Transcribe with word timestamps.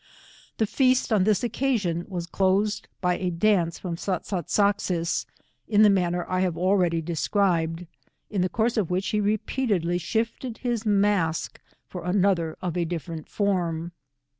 The 0.57 0.65
feast 0.65 1.13
on 1.13 1.25
this 1.25 1.43
occasion 1.43 2.05
was 2.07 2.25
closed 2.25 2.87
by 3.01 3.19
a 3.19 3.29
dance 3.29 3.79
firora 3.79 3.99
Sat 3.99 4.25
sai 4.25 4.41
sak'Sis, 4.47 5.27
in 5.67 5.83
the 5.83 5.91
manner 5.91 6.25
I 6.27 6.39
have 6.39 6.57
already 6.57 7.03
de 7.03 7.15
scribed, 7.15 7.85
in 8.31 8.41
the 8.41 8.49
course 8.49 8.77
of 8.77 8.89
which 8.89 9.09
he 9.09 9.21
repeatedly 9.21 9.99
shifted 9.99 10.57
his 10.57 10.87
mask 10.87 11.61
for 11.85 12.03
another 12.03 12.57
of 12.63 12.75
a 12.77 12.83
difl'erent 12.83 13.27
form. 13.27 13.91